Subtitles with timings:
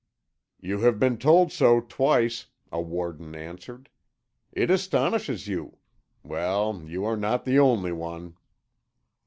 [0.59, 3.87] "You have been told so twice," a warder answered.
[4.51, 5.77] "It astonishes you.
[6.23, 8.35] Well, you are not the only one."